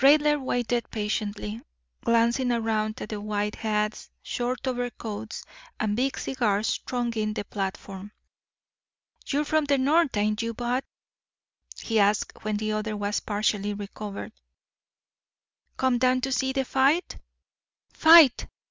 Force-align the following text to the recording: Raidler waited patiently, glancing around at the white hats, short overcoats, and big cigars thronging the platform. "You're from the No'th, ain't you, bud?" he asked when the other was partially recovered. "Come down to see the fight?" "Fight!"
Raidler 0.00 0.40
waited 0.42 0.90
patiently, 0.90 1.60
glancing 2.02 2.50
around 2.50 3.02
at 3.02 3.10
the 3.10 3.20
white 3.20 3.56
hats, 3.56 4.08
short 4.22 4.66
overcoats, 4.66 5.44
and 5.78 5.94
big 5.94 6.16
cigars 6.18 6.80
thronging 6.86 7.34
the 7.34 7.44
platform. 7.44 8.10
"You're 9.26 9.44
from 9.44 9.66
the 9.66 9.76
No'th, 9.76 10.16
ain't 10.16 10.40
you, 10.40 10.54
bud?" 10.54 10.84
he 11.76 12.00
asked 12.00 12.32
when 12.44 12.56
the 12.56 12.72
other 12.72 12.96
was 12.96 13.20
partially 13.20 13.74
recovered. 13.74 14.32
"Come 15.76 15.98
down 15.98 16.22
to 16.22 16.32
see 16.32 16.54
the 16.54 16.64
fight?" 16.64 17.18
"Fight!" 17.92 18.46